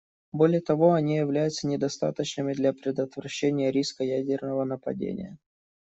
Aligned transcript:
Более 0.33 0.61
того, 0.61 0.93
они 0.93 1.17
являются 1.17 1.67
недостаточными 1.67 2.53
для 2.53 2.73
предотвращения 2.73 3.69
риска 3.69 4.03
ядерного 4.03 4.63
нападения. 4.63 5.37